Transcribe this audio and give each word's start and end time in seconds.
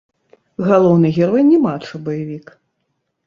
Галоўны 0.69 1.11
герой 1.17 1.43
не 1.51 1.59
мача-баявік. 1.65 2.47